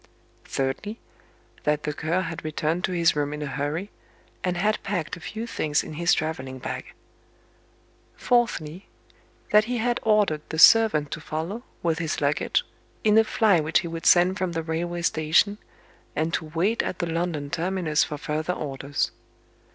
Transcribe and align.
Thirdly: 0.45 0.99
that 1.63 1.83
the 1.83 1.93
Cur 1.93 2.21
had 2.21 2.43
returned 2.43 2.83
to 2.85 2.91
his 2.91 3.15
room 3.15 3.33
in 3.35 3.43
a 3.43 3.45
hurry, 3.45 3.91
and 4.43 4.57
had 4.57 4.81
packed 4.81 5.15
a 5.15 5.19
few 5.19 5.45
things 5.45 5.83
in 5.83 5.93
his 5.93 6.15
travelling 6.15 6.57
bag. 6.57 6.93
Fourthly: 8.15 8.87
that 9.51 9.65
he 9.65 9.77
had 9.77 9.99
ordered 10.01 10.41
the 10.49 10.57
servant 10.57 11.11
to 11.11 11.21
follow, 11.21 11.61
with 11.83 11.99
his 11.99 12.19
luggage, 12.19 12.65
in 13.03 13.15
a 13.15 13.23
fly 13.23 13.59
which 13.59 13.81
he 13.81 13.87
would 13.87 14.07
send 14.07 14.39
from 14.39 14.53
the 14.53 14.63
railway 14.63 15.03
station, 15.03 15.59
and 16.15 16.33
to 16.33 16.45
wait 16.45 16.81
at 16.81 16.97
the 16.97 17.05
London 17.05 17.51
terminus 17.51 18.03
for 18.03 18.17
further 18.17 18.53
orders. 18.53 19.11